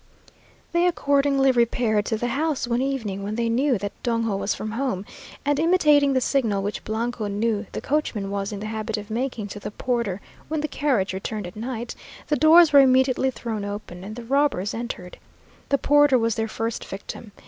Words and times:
They 0.71 0.87
accordingly 0.87 1.51
repaired 1.51 2.05
to 2.07 2.17
the 2.17 2.29
house 2.29 2.67
one 2.67 2.81
evening 2.81 3.21
when 3.21 3.35
they 3.35 3.49
knew 3.49 3.77
that 3.77 3.91
Dongo 4.01 4.35
was 4.35 4.55
from 4.55 4.71
home, 4.71 5.05
and 5.45 5.59
imitating 5.59 6.13
the 6.13 6.21
signal 6.21 6.63
which 6.63 6.83
Blanco 6.83 7.27
knew 7.27 7.67
the 7.73 7.81
coachman 7.81 8.31
was 8.31 8.51
in 8.51 8.61
the 8.61 8.65
habit 8.65 8.97
of 8.97 9.11
making 9.11 9.49
to 9.49 9.59
the 9.59 9.69
porter 9.69 10.19
when 10.47 10.61
the 10.61 10.67
carriage 10.67 11.13
returned 11.13 11.45
at 11.45 11.55
night, 11.55 11.93
the 12.29 12.35
doors 12.35 12.73
were 12.73 12.79
immediately 12.79 13.29
thrown 13.29 13.63
open, 13.63 14.03
and 14.03 14.15
the 14.15 14.23
robbers 14.25 14.73
entered. 14.73 15.19
The 15.69 15.77
porter 15.77 16.17
was 16.17 16.33
their 16.33 16.47
first 16.47 16.83
victim. 16.83 17.31